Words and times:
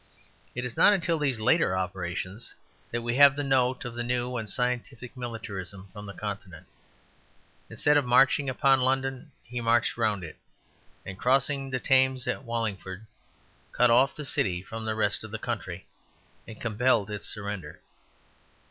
It 0.55 0.65
is 0.65 0.75
not 0.75 0.93
until 0.93 1.19
these 1.19 1.39
later 1.39 1.77
operations 1.77 2.55
that 2.89 3.03
we 3.03 3.17
have 3.17 3.35
the 3.35 3.43
note 3.43 3.85
of 3.85 3.93
the 3.93 4.01
new 4.03 4.35
and 4.35 4.49
scientific 4.49 5.15
militarism 5.15 5.89
from 5.93 6.07
the 6.07 6.13
Continent. 6.13 6.65
Instead 7.69 7.97
of 7.97 8.05
marching 8.05 8.49
upon 8.49 8.81
London 8.81 9.31
he 9.43 9.61
marched 9.61 9.97
round 9.97 10.23
it; 10.23 10.37
and 11.05 11.19
crossing 11.19 11.69
the 11.69 11.79
Thames 11.79 12.25
at 12.27 12.43
Wallingford 12.45 13.05
cut 13.71 13.91
off 13.91 14.15
the 14.15 14.25
city 14.25 14.63
from 14.63 14.85
the 14.85 14.95
rest 14.95 15.23
of 15.23 15.29
the 15.29 15.37
country 15.37 15.85
and 16.47 16.59
compelled 16.59 17.11
its 17.11 17.27
surrender. 17.27 17.79